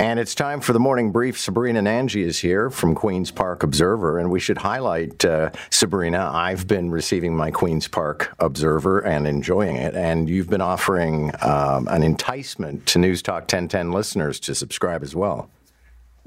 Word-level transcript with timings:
And 0.00 0.18
it's 0.18 0.34
time 0.34 0.62
for 0.62 0.72
the 0.72 0.80
morning 0.80 1.12
brief. 1.12 1.38
Sabrina 1.38 1.82
Nanji 1.82 2.24
is 2.24 2.38
here 2.38 2.70
from 2.70 2.94
Queen's 2.94 3.30
Park 3.30 3.62
Observer, 3.62 4.18
and 4.18 4.30
we 4.30 4.40
should 4.40 4.56
highlight 4.56 5.22
uh, 5.26 5.50
Sabrina. 5.68 6.30
I've 6.32 6.66
been 6.66 6.90
receiving 6.90 7.36
my 7.36 7.50
Queen's 7.50 7.86
Park 7.86 8.34
Observer 8.38 9.00
and 9.00 9.26
enjoying 9.26 9.76
it, 9.76 9.94
and 9.94 10.26
you've 10.26 10.48
been 10.48 10.62
offering 10.62 11.32
um, 11.42 11.86
an 11.88 12.02
enticement 12.02 12.86
to 12.86 12.98
News 12.98 13.20
Talk 13.20 13.42
1010 13.42 13.92
listeners 13.92 14.40
to 14.40 14.54
subscribe 14.54 15.02
as 15.02 15.14
well. 15.14 15.50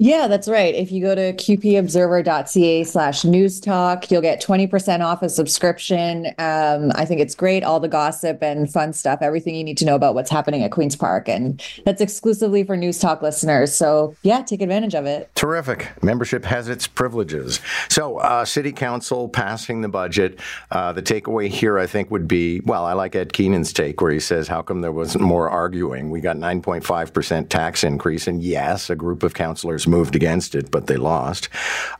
Yeah, 0.04 0.28
that's 0.28 0.48
right. 0.48 0.74
If 0.74 0.92
you 0.92 1.00
go 1.00 1.14
to 1.14 1.32
qpobserver.ca 1.32 2.84
slash 2.84 3.24
news 3.24 3.58
talk, 3.58 4.10
you'll 4.10 4.20
get 4.20 4.42
20% 4.42 5.00
off 5.02 5.22
a 5.22 5.30
subscription. 5.30 6.26
Um, 6.36 6.92
I 6.94 7.06
think 7.06 7.22
it's 7.22 7.34
great. 7.34 7.64
All 7.64 7.80
the 7.80 7.88
gossip 7.88 8.42
and 8.42 8.70
fun 8.70 8.92
stuff, 8.92 9.20
everything 9.22 9.54
you 9.54 9.64
need 9.64 9.78
to 9.78 9.86
know 9.86 9.94
about 9.94 10.14
what's 10.14 10.30
happening 10.30 10.62
at 10.62 10.72
Queen's 10.72 10.94
Park. 10.94 11.26
And 11.26 11.62
that's 11.86 12.02
exclusively 12.02 12.64
for 12.64 12.76
News 12.76 12.98
Talk 12.98 13.22
listeners. 13.22 13.74
So 13.74 14.14
yeah, 14.20 14.42
take 14.42 14.60
advantage 14.60 14.94
of 14.94 15.06
it. 15.06 15.34
Terrific. 15.36 15.90
Membership 16.02 16.44
has 16.44 16.68
its 16.68 16.86
privileges. 16.86 17.60
So, 17.88 18.18
uh, 18.18 18.44
City 18.44 18.72
Council 18.72 19.30
passing 19.30 19.80
the 19.80 19.88
budget. 19.88 20.38
Uh, 20.70 20.92
the 20.92 21.02
takeaway 21.02 21.48
here, 21.48 21.78
I 21.78 21.86
think, 21.86 22.10
would 22.10 22.28
be 22.28 22.60
well, 22.66 22.84
I 22.84 22.92
like 22.92 23.14
Ed 23.16 23.32
Keenan's 23.32 23.72
take 23.72 24.02
where 24.02 24.12
he 24.12 24.20
says, 24.20 24.48
How 24.48 24.60
come 24.60 24.82
there 24.82 24.92
wasn't 24.92 25.24
more 25.24 25.48
arguing? 25.48 26.10
We 26.10 26.20
got 26.20 26.36
9.5% 26.36 27.48
tax 27.48 27.82
increase. 27.82 28.26
And 28.26 28.42
yes, 28.42 28.90
a 28.90 28.96
group 28.96 29.22
of 29.22 29.32
councilors 29.32 29.86
moved 29.94 30.16
against 30.16 30.54
it, 30.54 30.70
but 30.70 30.86
they 30.88 30.96
lost. 30.96 31.48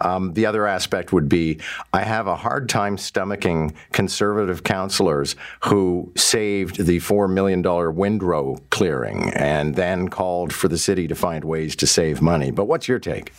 Um, 0.00 0.32
the 0.34 0.46
other 0.46 0.66
aspect 0.66 1.12
would 1.12 1.28
be 1.28 1.60
I 1.92 2.02
have 2.02 2.26
a 2.26 2.36
hard 2.36 2.68
time 2.68 2.96
stomaching 2.96 3.72
conservative 3.92 4.64
councilors 4.64 5.36
who 5.64 6.12
saved 6.16 6.86
the 6.86 6.98
$4 6.98 7.32
million 7.32 7.62
windrow 7.94 8.58
clearing 8.70 9.30
and 9.34 9.76
then 9.76 10.08
called 10.08 10.52
for 10.52 10.68
the 10.68 10.78
city 10.78 11.06
to 11.06 11.14
find 11.14 11.44
ways 11.44 11.76
to 11.76 11.86
save 11.86 12.20
money. 12.20 12.50
But 12.50 12.64
what's 12.64 12.88
your 12.88 12.98
take? 12.98 13.32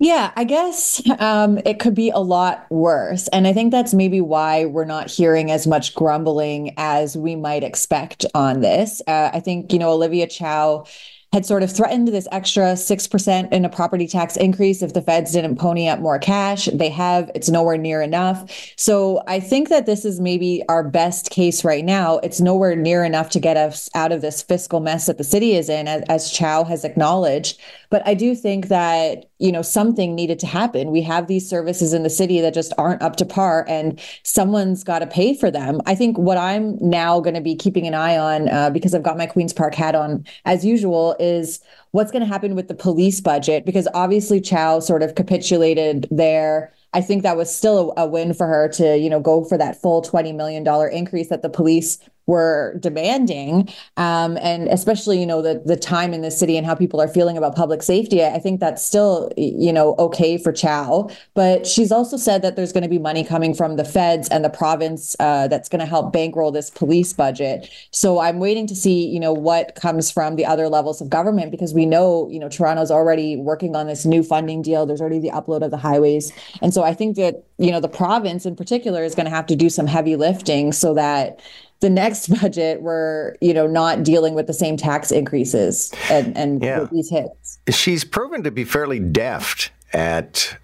Yeah, 0.00 0.32
I 0.34 0.44
guess 0.44 1.00
um, 1.20 1.58
it 1.64 1.78
could 1.78 1.94
be 1.94 2.10
a 2.10 2.18
lot 2.18 2.66
worse. 2.68 3.28
And 3.28 3.46
I 3.46 3.52
think 3.52 3.70
that's 3.70 3.94
maybe 3.94 4.20
why 4.20 4.64
we're 4.64 4.84
not 4.84 5.08
hearing 5.08 5.50
as 5.50 5.66
much 5.66 5.94
grumbling 5.94 6.74
as 6.76 7.16
we 7.16 7.36
might 7.36 7.62
expect 7.62 8.26
on 8.34 8.60
this. 8.60 9.00
Uh, 9.06 9.30
I 9.32 9.40
think, 9.40 9.72
you 9.72 9.78
know, 9.78 9.90
Olivia 9.92 10.26
Chow 10.26 10.86
had 11.34 11.44
sort 11.44 11.64
of 11.64 11.72
threatened 11.72 12.06
this 12.06 12.28
extra 12.30 12.74
6% 12.74 13.52
in 13.52 13.64
a 13.64 13.68
property 13.68 14.06
tax 14.06 14.36
increase 14.36 14.82
if 14.82 14.92
the 14.92 15.02
feds 15.02 15.32
didn't 15.32 15.56
pony 15.56 15.88
up 15.88 15.98
more 15.98 16.16
cash. 16.16 16.66
They 16.66 16.88
have, 16.90 17.28
it's 17.34 17.50
nowhere 17.50 17.76
near 17.76 18.00
enough. 18.00 18.48
So 18.76 19.20
I 19.26 19.40
think 19.40 19.68
that 19.68 19.84
this 19.84 20.04
is 20.04 20.20
maybe 20.20 20.62
our 20.68 20.84
best 20.84 21.30
case 21.30 21.64
right 21.64 21.84
now. 21.84 22.18
It's 22.18 22.40
nowhere 22.40 22.76
near 22.76 23.02
enough 23.02 23.30
to 23.30 23.40
get 23.40 23.56
us 23.56 23.90
out 23.96 24.12
of 24.12 24.20
this 24.20 24.42
fiscal 24.42 24.78
mess 24.78 25.06
that 25.06 25.18
the 25.18 25.24
city 25.24 25.56
is 25.56 25.68
in, 25.68 25.88
as, 25.88 26.04
as 26.08 26.30
Chow 26.30 26.62
has 26.62 26.84
acknowledged. 26.84 27.60
But 27.90 28.06
I 28.06 28.14
do 28.14 28.36
think 28.36 28.68
that, 28.68 29.28
you 29.44 29.52
know, 29.52 29.60
something 29.60 30.14
needed 30.14 30.38
to 30.38 30.46
happen. 30.46 30.90
We 30.90 31.02
have 31.02 31.26
these 31.26 31.46
services 31.46 31.92
in 31.92 32.02
the 32.02 32.08
city 32.08 32.40
that 32.40 32.54
just 32.54 32.72
aren't 32.78 33.02
up 33.02 33.16
to 33.16 33.26
par 33.26 33.66
and 33.68 34.00
someone's 34.22 34.82
got 34.82 35.00
to 35.00 35.06
pay 35.06 35.36
for 35.36 35.50
them. 35.50 35.82
I 35.84 35.94
think 35.94 36.16
what 36.16 36.38
I'm 36.38 36.78
now 36.80 37.20
going 37.20 37.34
to 37.34 37.42
be 37.42 37.54
keeping 37.54 37.86
an 37.86 37.92
eye 37.92 38.16
on, 38.16 38.48
uh, 38.48 38.70
because 38.70 38.94
I've 38.94 39.02
got 39.02 39.18
my 39.18 39.26
Queen's 39.26 39.52
Park 39.52 39.74
hat 39.74 39.94
on 39.94 40.24
as 40.46 40.64
usual, 40.64 41.14
is 41.20 41.60
what's 41.90 42.10
going 42.10 42.22
to 42.22 42.26
happen 42.26 42.54
with 42.54 42.68
the 42.68 42.74
police 42.74 43.20
budget, 43.20 43.66
because 43.66 43.86
obviously 43.92 44.40
Chow 44.40 44.80
sort 44.80 45.02
of 45.02 45.14
capitulated 45.14 46.08
there. 46.10 46.72
I 46.94 47.02
think 47.02 47.22
that 47.22 47.36
was 47.36 47.54
still 47.54 47.92
a, 47.98 48.06
win 48.06 48.32
for 48.32 48.46
her 48.46 48.68
to, 48.68 48.96
you 48.96 49.10
know, 49.10 49.20
go 49.20 49.44
for 49.44 49.58
that 49.58 49.78
full 49.78 50.00
$20 50.00 50.34
million 50.34 50.66
increase 50.90 51.28
that 51.28 51.42
the 51.42 51.50
police 51.50 51.98
were 52.26 52.76
demanding 52.80 53.68
um, 53.96 54.36
and 54.40 54.68
especially 54.68 55.20
you 55.20 55.26
know 55.26 55.42
the 55.42 55.62
the 55.64 55.76
time 55.76 56.14
in 56.14 56.22
the 56.22 56.30
city 56.30 56.56
and 56.56 56.66
how 56.66 56.74
people 56.74 57.00
are 57.00 57.08
feeling 57.08 57.36
about 57.36 57.54
public 57.54 57.82
safety 57.82 58.24
i 58.24 58.38
think 58.38 58.60
that's 58.60 58.84
still 58.84 59.30
you 59.36 59.72
know 59.72 59.94
okay 59.98 60.38
for 60.38 60.52
chow. 60.52 61.08
But 61.34 61.66
she's 61.66 61.92
also 61.92 62.16
said 62.16 62.42
that 62.42 62.56
there's 62.56 62.72
going 62.72 62.82
to 62.82 62.88
be 62.88 62.98
money 62.98 63.24
coming 63.24 63.54
from 63.54 63.76
the 63.76 63.84
feds 63.84 64.28
and 64.28 64.44
the 64.44 64.50
province 64.50 65.16
uh, 65.20 65.48
that's 65.48 65.68
going 65.68 65.80
to 65.80 65.86
help 65.86 66.12
bankroll 66.12 66.50
this 66.52 66.70
police 66.70 67.12
budget. 67.12 67.70
So 67.90 68.18
i'm 68.20 68.38
waiting 68.38 68.66
to 68.68 68.76
see 68.76 69.06
you 69.06 69.20
know 69.20 69.32
what 69.32 69.74
comes 69.74 70.10
from 70.10 70.36
the 70.36 70.46
other 70.46 70.68
levels 70.68 71.00
of 71.00 71.10
government 71.10 71.50
because 71.50 71.74
we 71.74 71.86
know 71.86 72.28
you 72.30 72.38
know 72.38 72.48
toronto's 72.48 72.90
already 72.90 73.36
working 73.36 73.76
on 73.76 73.86
this 73.86 74.04
new 74.04 74.22
funding 74.22 74.62
deal. 74.62 74.86
There's 74.86 75.00
already 75.00 75.18
the 75.20 75.30
upload 75.30 75.62
of 75.62 75.70
the 75.70 75.76
highways. 75.76 76.32
And 76.62 76.72
so 76.72 76.82
i 76.82 76.94
think 76.94 77.16
that 77.16 77.44
you 77.58 77.70
know 77.70 77.80
the 77.80 77.88
province 77.88 78.46
in 78.46 78.56
particular 78.56 79.04
is 79.04 79.14
going 79.14 79.26
to 79.26 79.30
have 79.30 79.46
to 79.46 79.56
do 79.56 79.70
some 79.70 79.86
heavy 79.86 80.16
lifting 80.16 80.72
so 80.72 80.94
that 80.94 81.40
the 81.80 81.90
next 81.90 82.28
budget 82.40 82.82
we're 82.82 83.34
you 83.40 83.54
know 83.54 83.66
not 83.66 84.02
dealing 84.02 84.34
with 84.34 84.46
the 84.46 84.52
same 84.52 84.76
tax 84.76 85.10
increases 85.10 85.92
and 86.10 86.36
and 86.36 86.62
yeah. 86.62 86.86
these 86.90 87.10
hits. 87.10 87.58
She's 87.70 88.04
proven 88.04 88.42
to 88.44 88.50
be 88.50 88.64
fairly 88.64 89.00
deft 89.00 89.70
at 89.92 90.56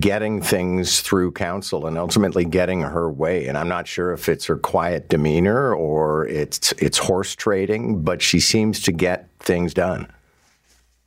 getting 0.00 0.42
things 0.42 1.00
through 1.00 1.30
council 1.30 1.86
and 1.86 1.96
ultimately 1.96 2.44
getting 2.44 2.80
her 2.80 3.08
way. 3.08 3.46
And 3.46 3.56
i'm 3.56 3.68
not 3.68 3.86
sure 3.86 4.12
if 4.12 4.28
it's 4.28 4.44
her 4.46 4.56
quiet 4.56 5.08
demeanor 5.08 5.72
or 5.72 6.26
it's 6.26 6.72
it's 6.72 6.98
horse 6.98 7.36
trading 7.36 8.02
but 8.02 8.20
she 8.20 8.40
seems 8.40 8.80
to 8.82 8.92
get 8.92 9.28
things 9.38 9.72
done 9.74 10.10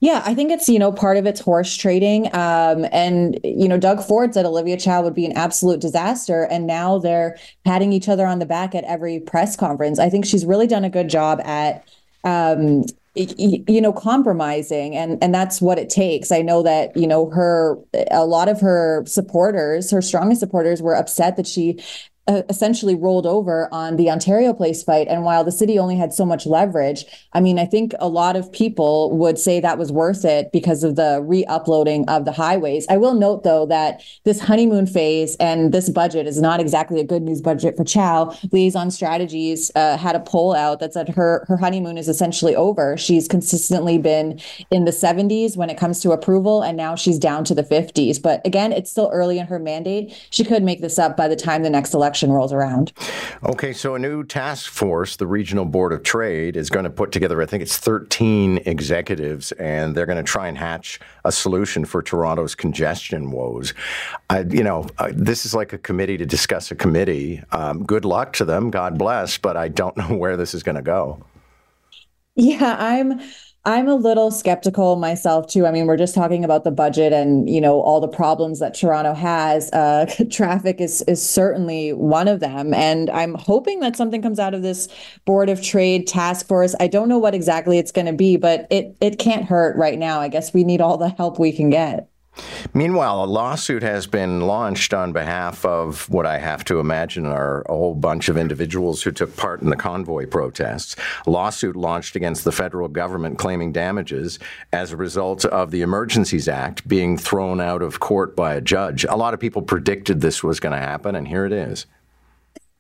yeah, 0.02 0.24
I 0.26 0.34
think 0.34 0.52
it's, 0.52 0.70
you 0.70 0.80
know, 0.80 0.92
part 0.92 1.18
of 1.18 1.26
it's 1.26 1.42
horse 1.42 1.76
trading. 1.76 2.28
Um, 2.28 2.86
and, 2.92 3.40
you 3.44 3.68
know, 3.68 3.78
Doug 3.78 4.02
Ford 4.02 4.34
said 4.34 4.46
Olivia 4.46 4.78
Chow 4.78 5.02
would 5.02 5.14
be 5.14 5.26
an 5.26 5.34
absolute 5.34 5.82
disaster. 5.82 6.44
And 6.44 6.66
now 6.66 7.00
they're 7.00 7.38
patting 7.66 7.92
each 7.92 8.08
other 8.08 8.26
on 8.26 8.40
the 8.40 8.46
back 8.46 8.74
at 8.76 8.86
every 8.86 9.20
press 9.20 9.58
conference. 9.58 10.00
I 10.00 10.10
think 10.10 10.26
she's 10.26 10.46
really 10.46 10.68
done 10.68 10.86
a 10.86 10.90
good 10.90 11.10
job 11.10 11.42
at, 11.42 11.88
um, 12.24 12.84
you 13.16 13.82
know 13.82 13.92
compromising 13.92 14.96
and 14.96 15.22
and 15.22 15.34
that's 15.34 15.60
what 15.60 15.78
it 15.80 15.90
takes 15.90 16.31
i 16.31 16.42
know 16.42 16.62
that 16.62 16.96
you 16.96 17.08
know 17.08 17.30
her 17.31 17.78
a 18.12 18.24
lot 18.26 18.48
of 18.48 18.62
her 18.62 19.04
supporters 19.08 19.92
her 19.92 20.02
strongest 20.02 20.40
supporters 20.40 20.81
were 20.81 20.96
upset 20.96 21.36
that 21.36 21.48
she 21.48 21.78
uh, 22.30 22.44
essentially 22.48 22.94
rolled 22.94 23.26
over 23.26 23.68
on 23.74 23.96
the 23.96 24.08
Ontario 24.10 24.54
Place 24.54 24.84
fight. 24.84 25.08
And 25.08 25.24
while 25.24 25.44
the 25.44 25.52
city 25.52 25.80
only 25.80 25.96
had 25.96 26.14
so 26.14 26.26
much 26.26 26.46
leverage, 26.46 27.04
I 27.34 27.42
mean, 27.42 27.58
I 27.58 27.66
think 27.66 27.94
a 28.00 28.08
lot 28.08 28.36
of 28.36 28.52
people 28.52 29.18
would 29.18 29.40
say 29.40 29.60
that 29.60 29.80
was 29.80 29.92
worth 29.92 30.24
it 30.24 30.52
because 30.52 30.84
of 30.84 30.96
the 30.96 31.24
re 31.24 31.44
uploading 31.46 32.08
of 32.08 32.26
the 32.26 32.32
highways. 32.32 32.86
I 32.88 32.98
will 32.98 33.16
note, 33.16 33.44
though, 33.44 33.66
that 33.66 34.04
this 34.26 34.40
honeymoon 34.40 34.86
phase 34.86 35.36
and 35.38 35.74
this 35.74 35.90
budget 35.90 36.28
is 36.28 36.40
not 36.40 36.60
exactly 36.60 37.00
a 37.00 37.04
good 37.04 37.24
news 37.24 37.42
budget 37.42 37.76
for 37.76 37.84
Chow. 37.84 38.38
Liaison 38.52 38.92
Strategies 38.92 39.72
uh, 39.74 39.98
had 39.98 40.16
a 40.16 40.20
poll 40.20 40.54
out 40.54 40.80
that 40.82 40.94
said 40.94 41.10
her, 41.10 41.46
her 41.48 41.58
honeymoon 41.58 41.98
is 41.98 42.08
essentially 42.08 42.56
over. 42.56 42.96
She's 42.96 43.28
consistently 43.28 43.98
been 43.98 44.40
in 44.70 44.86
the 44.86 44.92
70s 44.92 45.58
when 45.58 45.72
it 45.72 45.80
comes 45.80 46.00
to 46.02 46.12
approval, 46.12 46.62
and 46.62 46.78
now 46.78 46.96
she's 46.96 47.18
down 47.18 47.44
to 47.46 47.56
the 47.56 47.64
50s. 47.64 48.22
But 48.22 48.46
again, 48.46 48.72
it's 48.72 48.92
still 48.92 49.10
early 49.12 49.40
in 49.40 49.48
her 49.48 49.58
mandate. 49.58 50.16
She 50.30 50.44
could 50.44 50.62
make 50.62 50.82
this 50.82 51.00
up 51.00 51.18
by 51.18 51.28
the 51.28 51.36
time 51.36 51.64
the 51.64 51.72
next 51.72 51.96
election 51.96 52.19
election 52.19 52.31
rolls 52.31 52.53
around. 52.53 52.91
Okay, 53.44 53.72
so 53.74 53.96
a 53.96 54.00
new 54.00 54.24
task 54.24 54.72
force, 54.72 55.16
the 55.16 55.28
Regional 55.28 55.66
Board 55.66 55.94
of 55.94 56.03
Trade, 56.03 56.57
is 56.57 56.69
going 56.69 56.84
to 56.84 56.90
put 56.90 57.12
together, 57.12 57.41
I 57.41 57.46
think 57.46 57.63
it's 57.63 57.78
13 57.78 58.59
executives, 58.66 59.52
and 59.53 59.96
they're 59.96 60.06
going 60.06 60.24
to 60.24 60.30
try 60.30 60.47
and 60.47 60.57
hatch 60.57 61.00
a 61.24 61.31
solution 61.31 61.85
for 61.85 62.02
Toronto's 62.02 62.56
congestion 62.56 63.31
woes. 63.31 63.74
I, 64.30 64.41
you 64.41 64.63
know, 64.63 64.88
uh, 64.97 65.12
this 65.13 65.46
is 65.46 65.53
like 65.53 65.72
a 65.74 65.78
committee 65.78 66.18
to 66.18 66.25
discuss 66.25 66.72
a 66.72 66.75
committee. 66.75 67.41
Um, 67.52 67.84
good 67.84 68.06
luck 68.06 68.34
to 68.34 68.46
them, 68.46 68.69
God 68.69 68.97
bless, 68.97 69.38
but 69.38 69.56
I 69.56 69.69
don't 69.69 69.96
know 70.01 70.16
where 70.16 70.36
this 70.36 70.53
is 70.53 70.63
going 70.63 70.75
to 70.75 70.81
go. 70.81 71.24
Yeah, 72.36 72.75
I'm. 72.80 73.22
I'm 73.69 73.88
a 73.88 73.94
little 73.94 74.31
skeptical 74.31 74.96
myself 74.96 75.46
too. 75.46 75.68
I 75.68 75.72
mean, 75.72 75.85
we're 75.85 75.96
just 75.96 76.16
talking 76.16 76.44
about 76.44 76.63
the 76.63 76.72
budget 76.72 77.13
and 77.13 77.47
you 77.47 77.62
know 77.62 77.81
all 77.81 78.02
the 78.02 78.07
problems 78.07 78.57
that 78.57 78.74
Toronto 78.74 79.13
has. 79.13 79.72
Uh, 79.72 80.07
traffic 80.31 80.81
is 80.81 81.03
is 81.03 81.22
certainly 81.22 81.94
one 81.94 82.28
of 82.28 82.40
them, 82.40 82.74
and 82.74 83.12
I'm 83.12 83.35
hoping 83.35 83.80
that 83.81 83.96
something 83.96 84.24
comes 84.24 84.40
out 84.40 84.56
of 84.56 84.63
this 84.63 84.88
Board 85.25 85.50
of 85.50 85.62
Trade 85.62 86.07
task 86.07 86.47
force. 86.47 86.74
I 86.80 86.88
don't 86.88 87.09
know 87.09 87.19
what 87.19 87.35
exactly 87.35 87.78
it's 87.78 87.91
going 87.91 88.07
to 88.07 88.13
be, 88.13 88.38
but 88.38 88.66
it 88.72 88.97
it 89.02 89.19
can't 89.19 89.46
hurt 89.46 89.78
right 89.78 90.00
now. 90.00 90.19
I 90.19 90.30
guess 90.30 90.51
we 90.51 90.63
need 90.63 90.81
all 90.81 90.97
the 90.97 91.10
help 91.10 91.38
we 91.38 91.51
can 91.51 91.69
get. 91.69 92.09
Meanwhile, 92.74 93.24
a 93.24 93.26
lawsuit 93.26 93.84
has 93.84 94.08
been 94.08 94.42
launched 94.42 94.94
on 94.94 95.12
behalf 95.12 95.66
of 95.66 96.10
what 96.10 96.26
I 96.26 96.38
have 96.38 96.64
to 96.66 96.80
imagine 96.80 97.26
are 97.26 97.62
a 97.64 97.74
whole 97.74 97.96
bunch 97.96 98.30
of 98.30 98.38
individuals 98.38 99.02
who 99.02 99.12
took 99.12 99.36
part 99.36 99.62
in 99.62 99.70
the 99.70 99.76
convoy 99.76 100.28
protests. 100.28 100.96
A 101.26 101.30
lawsuit 101.30 101.76
launched 101.76 102.16
against 102.16 102.44
the 102.44 102.52
federal 102.52 102.88
government 102.88 103.38
claiming 103.38 103.72
damages 103.72 104.40
as 104.72 104.92
a 104.92 104.98
result 104.98 105.46
of 105.46 105.72
the 105.72 105.81
Emergencies 105.81 106.48
Act 106.48 106.88
being 106.88 107.18
thrown 107.18 107.60
out 107.60 107.81
of 107.81 108.00
court 108.00 108.36
by 108.36 108.54
a 108.54 108.62
judge. 108.62 109.04
A 109.06 109.16
lot 109.16 109.34
of 109.34 109.40
people 109.40 109.62
predicted 109.62 110.22
this 110.22 110.44
was 110.44 110.60
going 110.60 110.74
to 110.74 110.80
happen, 110.80 111.16
and 111.16 111.28
here 111.28 111.46
it 111.46 111.54
is. 111.54 111.86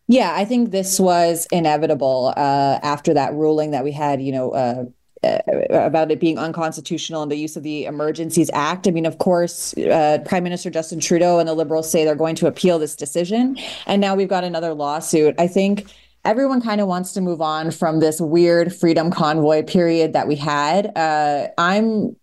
Yeah, 0.07 0.33
I 0.33 0.43
think 0.45 0.71
this 0.71 0.99
was 0.99 1.47
inevitable 1.51 2.33
uh, 2.35 2.79
after 2.81 3.13
that 3.13 3.33
ruling 3.33 3.71
that 3.71 3.83
we 3.83 3.91
had, 3.91 4.21
you 4.21 4.31
know, 4.31 4.51
uh, 4.51 4.85
uh, 5.23 5.39
about 5.69 6.11
it 6.11 6.19
being 6.19 6.37
unconstitutional 6.37 7.21
and 7.21 7.31
the 7.31 7.35
use 7.35 7.55
of 7.57 7.63
the 7.63 7.85
Emergencies 7.85 8.49
Act. 8.53 8.87
I 8.87 8.91
mean, 8.91 9.05
of 9.05 9.17
course, 9.17 9.75
uh, 9.77 10.19
Prime 10.25 10.43
Minister 10.43 10.69
Justin 10.69 10.99
Trudeau 10.99 11.39
and 11.39 11.47
the 11.47 11.53
Liberals 11.53 11.91
say 11.91 12.05
they're 12.05 12.15
going 12.15 12.35
to 12.35 12.47
appeal 12.47 12.79
this 12.79 12.95
decision. 12.95 13.57
And 13.85 14.01
now 14.01 14.15
we've 14.15 14.29
got 14.29 14.43
another 14.43 14.73
lawsuit. 14.73 15.35
I 15.37 15.47
think 15.47 15.91
everyone 16.25 16.61
kind 16.61 16.81
of 16.81 16.87
wants 16.87 17.13
to 17.13 17.21
move 17.21 17.41
on 17.41 17.71
from 17.71 17.99
this 17.99 18.19
weird 18.21 18.73
freedom 18.73 19.11
convoy 19.11 19.63
period 19.63 20.13
that 20.13 20.27
we 20.27 20.35
had. 20.35 20.91
Uh, 20.95 21.47
I'm 21.57 22.15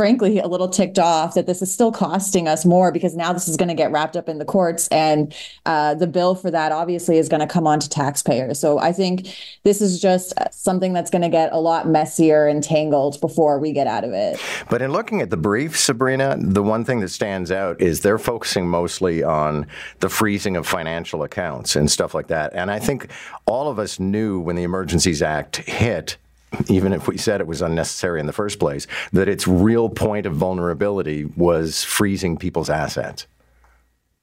frankly 0.00 0.38
a 0.38 0.46
little 0.46 0.70
ticked 0.70 0.98
off 0.98 1.34
that 1.34 1.44
this 1.46 1.60
is 1.60 1.70
still 1.70 1.92
costing 1.92 2.48
us 2.48 2.64
more 2.64 2.90
because 2.90 3.14
now 3.14 3.34
this 3.34 3.46
is 3.46 3.58
going 3.58 3.68
to 3.68 3.74
get 3.74 3.92
wrapped 3.92 4.16
up 4.16 4.30
in 4.30 4.38
the 4.38 4.46
courts 4.46 4.88
and 4.88 5.34
uh, 5.66 5.92
the 5.92 6.06
bill 6.06 6.34
for 6.34 6.50
that 6.50 6.72
obviously 6.72 7.18
is 7.18 7.28
going 7.28 7.40
to 7.40 7.46
come 7.46 7.66
on 7.66 7.78
to 7.78 7.86
taxpayers. 7.86 8.58
So 8.58 8.78
i 8.78 8.92
think 8.92 9.36
this 9.62 9.82
is 9.82 10.00
just 10.00 10.32
something 10.52 10.94
that's 10.94 11.10
going 11.10 11.20
to 11.20 11.28
get 11.28 11.52
a 11.52 11.58
lot 11.58 11.86
messier 11.86 12.46
and 12.46 12.64
tangled 12.64 13.20
before 13.20 13.58
we 13.58 13.72
get 13.72 13.86
out 13.86 14.04
of 14.04 14.14
it. 14.14 14.40
But 14.70 14.80
in 14.80 14.90
looking 14.90 15.20
at 15.20 15.28
the 15.28 15.36
brief 15.36 15.78
sabrina 15.78 16.34
the 16.38 16.62
one 16.62 16.82
thing 16.82 17.00
that 17.00 17.10
stands 17.10 17.52
out 17.52 17.78
is 17.78 18.00
they're 18.00 18.18
focusing 18.18 18.66
mostly 18.66 19.22
on 19.22 19.66
the 19.98 20.08
freezing 20.08 20.56
of 20.56 20.66
financial 20.66 21.24
accounts 21.24 21.76
and 21.76 21.90
stuff 21.90 22.14
like 22.14 22.28
that. 22.28 22.54
And 22.54 22.70
i 22.70 22.78
think 22.78 23.10
all 23.44 23.68
of 23.68 23.78
us 23.78 24.00
knew 24.00 24.40
when 24.40 24.56
the 24.56 24.62
emergencies 24.62 25.20
act 25.20 25.56
hit 25.56 26.16
even 26.68 26.92
if 26.92 27.08
we 27.08 27.16
said 27.16 27.40
it 27.40 27.46
was 27.46 27.62
unnecessary 27.62 28.20
in 28.20 28.26
the 28.26 28.32
first 28.32 28.58
place, 28.58 28.86
that 29.12 29.28
its 29.28 29.46
real 29.46 29.88
point 29.88 30.26
of 30.26 30.34
vulnerability 30.34 31.24
was 31.36 31.84
freezing 31.84 32.36
people's 32.36 32.70
assets. 32.70 33.26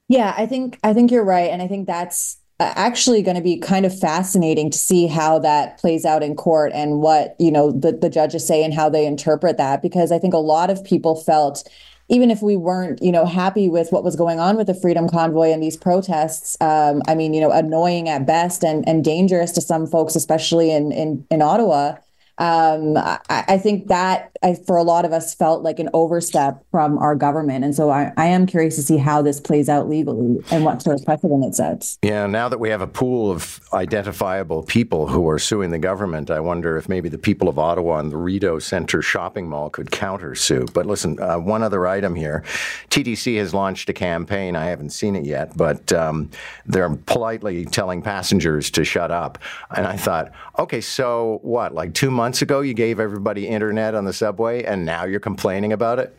Yeah, 0.08 0.34
I 0.36 0.46
think 0.46 0.78
I 0.82 0.94
think 0.94 1.10
you're 1.10 1.24
right, 1.24 1.50
and 1.50 1.60
I 1.60 1.68
think 1.68 1.86
that's 1.86 2.38
uh, 2.60 2.72
actually 2.76 3.22
going 3.22 3.36
to 3.36 3.42
be 3.42 3.58
kind 3.58 3.84
of 3.86 3.98
fascinating 3.98 4.70
to 4.70 4.78
see 4.78 5.06
how 5.06 5.38
that 5.40 5.78
plays 5.78 6.04
out 6.04 6.22
in 6.22 6.34
court 6.34 6.72
and 6.74 7.00
what 7.00 7.36
you 7.38 7.52
know 7.52 7.70
the 7.70 7.92
the 7.92 8.08
judges 8.08 8.46
say 8.46 8.64
and 8.64 8.72
how 8.72 8.88
they 8.88 9.06
interpret 9.06 9.58
that 9.58 9.82
because 9.82 10.10
I 10.10 10.18
think 10.18 10.34
a 10.34 10.38
lot 10.38 10.70
of 10.70 10.82
people 10.82 11.14
felt 11.14 11.68
even 12.10 12.30
if 12.30 12.40
we 12.40 12.56
weren't, 12.56 13.02
you 13.02 13.12
know, 13.12 13.26
happy 13.26 13.68
with 13.68 13.92
what 13.92 14.02
was 14.02 14.16
going 14.16 14.40
on 14.40 14.56
with 14.56 14.66
the 14.66 14.72
Freedom 14.72 15.10
Convoy 15.10 15.52
and 15.52 15.62
these 15.62 15.76
protests, 15.76 16.56
um, 16.62 17.02
I 17.06 17.14
mean, 17.14 17.34
you 17.34 17.40
know, 17.42 17.50
annoying 17.50 18.08
at 18.08 18.26
best 18.26 18.64
and 18.64 18.88
and 18.88 19.04
dangerous 19.04 19.52
to 19.52 19.60
some 19.60 19.86
folks, 19.86 20.16
especially 20.16 20.70
in 20.70 20.90
in 20.90 21.26
in 21.30 21.42
Ottawa 21.42 21.96
um, 22.38 22.96
I, 22.96 23.18
I, 23.28 23.58
think 23.58 23.88
that 23.88 24.30
I, 24.44 24.54
for 24.54 24.76
a 24.76 24.84
lot 24.84 25.04
of 25.04 25.12
us 25.12 25.34
felt 25.34 25.64
like 25.64 25.80
an 25.80 25.88
overstep 25.92 26.64
from 26.70 26.96
our 26.98 27.16
government. 27.16 27.64
And 27.64 27.74
so 27.74 27.90
I, 27.90 28.12
I, 28.16 28.26
am 28.26 28.46
curious 28.46 28.76
to 28.76 28.82
see 28.82 28.96
how 28.96 29.22
this 29.22 29.40
plays 29.40 29.68
out 29.68 29.88
legally 29.88 30.38
and 30.52 30.64
what 30.64 30.80
sort 30.80 31.00
of 31.00 31.04
precedent 31.04 31.44
it 31.44 31.56
sets. 31.56 31.98
Yeah, 32.00 32.26
now 32.26 32.48
that 32.48 32.60
we 32.60 32.68
have 32.68 32.80
a 32.80 32.86
pool 32.86 33.32
of 33.32 33.60
identifiable 33.72 34.62
people 34.62 35.08
who 35.08 35.28
are 35.28 35.40
suing 35.40 35.70
the 35.70 35.80
government, 35.80 36.30
I 36.30 36.38
wonder 36.38 36.76
if 36.76 36.88
maybe 36.88 37.08
the 37.08 37.18
people 37.18 37.48
of 37.48 37.58
Ottawa 37.58 37.98
and 37.98 38.12
the 38.12 38.16
Rideau 38.16 38.60
Centre 38.60 39.02
shopping 39.02 39.48
mall 39.48 39.68
could 39.68 39.90
counter 39.90 40.36
sue. 40.36 40.66
But 40.72 40.86
listen, 40.86 41.20
uh, 41.20 41.38
one 41.38 41.64
other 41.64 41.88
item 41.88 42.14
here 42.14 42.44
TTC 42.90 43.36
has 43.38 43.52
launched 43.52 43.88
a 43.88 43.92
campaign. 43.92 44.54
I 44.54 44.66
haven't 44.66 44.90
seen 44.90 45.16
it 45.16 45.24
yet, 45.24 45.56
but 45.56 45.92
um, 45.92 46.30
they're 46.66 46.94
politely 47.06 47.64
telling 47.64 48.00
passengers 48.00 48.70
to 48.70 48.84
shut 48.84 49.10
up. 49.10 49.38
And 49.74 49.88
I 49.88 49.96
thought, 49.96 50.30
okay, 50.56 50.80
so 50.80 51.40
what, 51.42 51.74
like 51.74 51.94
two 51.94 52.12
months? 52.12 52.27
Months 52.28 52.42
ago 52.42 52.60
you 52.60 52.74
gave 52.74 53.00
everybody 53.00 53.48
internet 53.48 53.94
on 53.94 54.04
the 54.04 54.12
subway 54.12 54.62
and 54.62 54.84
now 54.84 55.06
you're 55.06 55.18
complaining 55.18 55.72
about 55.72 55.98
it? 55.98 56.14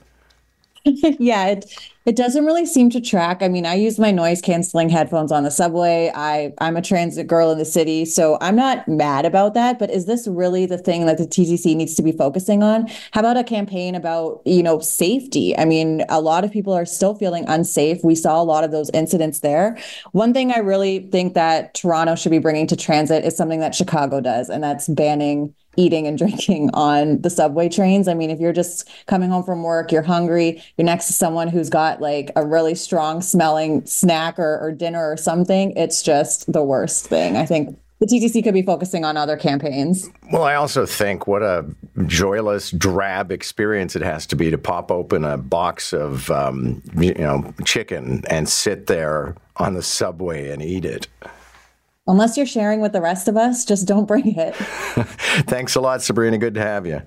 yeah, 0.84 1.46
it 1.46 1.72
it 2.06 2.16
doesn't 2.16 2.46
really 2.46 2.66
seem 2.66 2.90
to 2.90 3.00
track. 3.00 3.44
I 3.44 3.48
mean, 3.48 3.68
I 3.68 3.76
use 3.76 4.00
my 4.00 4.10
noise 4.10 4.42
canceling 4.42 4.90
headphones 4.90 5.32
on 5.32 5.44
the 5.44 5.52
subway. 5.52 6.12
I 6.16 6.52
I'm 6.62 6.78
a 6.78 6.82
transit 6.82 7.28
girl 7.28 7.52
in 7.52 7.60
the 7.60 7.66
city, 7.66 8.06
so 8.06 8.40
I'm 8.42 8.56
not 8.56 8.88
mad 8.88 9.26
about 9.26 9.54
that, 9.54 9.78
but 9.78 9.92
is 9.92 10.08
this 10.08 10.28
really 10.28 10.66
the 10.66 10.80
thing 10.80 11.06
that 11.06 11.20
the 11.20 11.28
TTC 11.28 11.76
needs 11.76 11.94
to 11.94 12.02
be 12.02 12.12
focusing 12.12 12.64
on? 12.64 12.88
How 13.12 13.20
about 13.20 13.38
a 13.38 13.44
campaign 13.44 13.94
about, 13.94 14.42
you 14.46 14.64
know, 14.64 14.80
safety? 14.80 15.56
I 15.56 15.66
mean, 15.66 16.06
a 16.10 16.22
lot 16.22 16.44
of 16.44 16.52
people 16.52 16.74
are 16.74 16.88
still 16.88 17.14
feeling 17.14 17.46
unsafe. 17.48 18.04
We 18.04 18.16
saw 18.16 18.42
a 18.42 18.44
lot 18.44 18.64
of 18.64 18.72
those 18.72 18.90
incidents 18.96 19.42
there. 19.42 19.78
One 20.14 20.34
thing 20.34 20.52
I 20.52 20.60
really 20.60 21.08
think 21.12 21.36
that 21.36 21.76
Toronto 21.76 22.16
should 22.16 22.32
be 22.32 22.40
bringing 22.40 22.66
to 22.68 22.76
transit 22.76 23.26
is 23.26 23.38
something 23.38 23.60
that 23.60 23.76
Chicago 23.76 24.22
does, 24.22 24.50
and 24.50 24.64
that's 24.64 24.88
banning 24.88 25.54
eating 25.80 26.06
and 26.06 26.18
drinking 26.18 26.70
on 26.74 27.22
the 27.22 27.30
subway 27.30 27.70
trains. 27.70 28.08
I 28.08 28.14
mean, 28.14 28.30
if 28.30 28.40
you're 28.40 28.54
just 28.54 28.90
coming 29.08 29.30
home 29.30 29.44
from 29.44 29.64
work, 29.64 29.92
you're 29.92 30.04
hungry, 30.04 30.62
you're 30.78 30.86
next 30.86 31.08
to 31.08 31.14
someone 31.14 31.48
who's 31.48 31.70
got 31.70 32.02
like 32.02 32.32
a 32.36 32.46
really 32.46 32.76
strong 32.76 33.22
smelling 33.22 33.86
snack 33.86 34.38
or, 34.38 34.60
or 34.60 34.72
dinner 34.72 35.10
or 35.10 35.18
something, 35.18 35.72
it's 35.72 36.04
just 36.04 36.52
the 36.52 36.64
worst 36.64 37.08
thing. 37.08 37.38
I 37.38 37.46
think 37.46 37.80
the 38.00 38.06
TTC 38.06 38.44
could 38.44 38.54
be 38.54 38.62
focusing 38.62 39.04
on 39.04 39.18
other 39.18 39.36
campaigns. 39.36 40.10
Well, 40.32 40.44
I 40.44 40.56
also 40.56 40.86
think 40.86 41.28
what 41.28 41.44
a 41.44 41.66
joyless, 42.06 42.72
drab 42.72 43.32
experience 43.32 43.96
it 43.96 44.02
has 44.02 44.26
to 44.28 44.36
be 44.36 44.50
to 44.52 44.58
pop 44.58 44.90
open 44.90 45.26
a 45.26 45.38
box 45.38 45.92
of, 45.92 46.30
um, 46.32 46.82
you 46.96 47.14
know, 47.16 47.54
chicken 47.66 48.24
and 48.30 48.48
sit 48.48 48.88
there 48.88 49.36
on 49.58 49.74
the 49.74 49.84
subway 49.84 50.50
and 50.50 50.62
eat 50.62 50.86
it 50.86 51.08
unless 52.10 52.36
you're 52.38 52.46
sharing 52.46 52.82
with 52.82 52.92
the 52.92 53.02
rest 53.02 53.28
of 53.28 53.38
us, 53.38 53.66
just 53.66 53.88
don't 53.88 54.06
bring 54.06 54.36
it. 54.36 54.56
Thanks 55.48 55.76
a 55.76 55.82
lot, 55.82 56.02
Sabrina. 56.02 56.38
Good 56.38 56.56
to 56.56 56.62
have 56.62 56.86
you. 56.86 57.02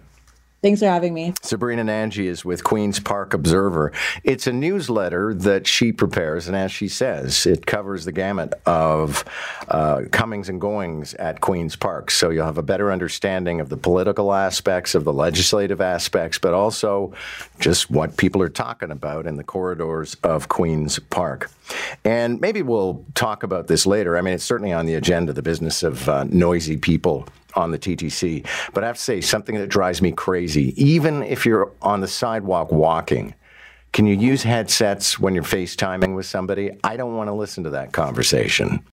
Thanks 0.63 0.79
for 0.79 0.87
having 0.87 1.13
me. 1.13 1.35
Sabrina 1.43 1.83
Nanji 1.83 2.27
is 2.27 2.45
with 2.45 2.63
Queen's 2.63 3.01
Park 3.01 3.35
Observer. 3.35 3.91
It's 4.23 4.47
a 4.47 4.53
newsletter 4.53 5.35
that 5.35 5.67
she 5.67 5.91
prepares, 5.91 6.47
and 6.47 6.57
as 6.57 6.71
she 6.71 6.87
says, 6.87 7.47
it 7.47 7.67
covers 7.67 8.05
the 8.05 8.13
gamut 8.13 8.55
of 8.65 9.25
uh, 9.67 10.03
comings 10.13 10.49
and 10.49 10.61
goings 10.61 11.15
at 11.15 11.41
Queen's 11.41 11.75
Park. 11.75 12.13
So 12.13 12.31
you'll 12.31 12.47
have 12.47 12.59
a 12.59 12.63
better 12.63 12.93
understanding 12.93 13.61
of 13.61 13.71
the 13.71 13.77
political 13.77 14.33
aspects, 14.33 14.95
of 14.95 15.03
the 15.03 15.13
legislative 15.13 15.81
aspects, 15.81 16.39
but 16.39 16.55
also 16.55 17.13
just 17.59 17.91
what 17.91 18.17
people 18.17 18.41
are 18.41 18.49
talking 18.49 18.93
about 18.93 19.27
in 19.27 19.35
the 19.35 19.45
corridors 19.45 20.17
of 20.23 20.49
Queen's 20.49 21.01
Park. 21.01 21.51
And 22.05 22.41
maybe 22.41 22.63
we'll 22.63 23.05
talk 23.15 23.43
about 23.43 23.67
this 23.67 23.87
later. 23.87 24.17
I 24.17 24.21
mean, 24.21 24.35
it's 24.35 24.45
certainly 24.45 24.73
on 24.73 24.87
the 24.87 24.95
agenda, 24.95 25.33
the 25.33 25.43
business 25.43 25.83
of 25.83 26.09
uh, 26.09 26.25
noisy 26.25 26.77
people 26.77 27.27
on 27.55 27.71
the 27.71 27.79
TTC. 27.79 28.47
But 28.73 28.85
I 28.85 28.87
have 28.87 28.97
to 28.97 29.03
say, 29.03 29.21
something 29.21 29.57
that 29.57 29.69
drives 29.69 30.01
me 30.01 30.13
crazy, 30.13 30.73
even 30.83 31.23
if 31.23 31.45
you're 31.45 31.71
on 31.83 32.01
the 32.01 32.09
sidewalk 32.09 32.73
walking, 32.73 33.35
can 33.93 34.07
you 34.07 34.17
use 34.17 34.43
headsets 34.43 35.19
when 35.19 35.35
you're 35.35 35.45
FaceTiming 35.45 36.17
with 36.17 36.25
somebody? 36.25 36.71
I 36.83 36.97
don't 36.97 37.15
want 37.15 37.29
to 37.29 37.35
listen 37.35 37.65
to 37.65 37.71
that 37.71 37.93
conversation. 37.93 38.81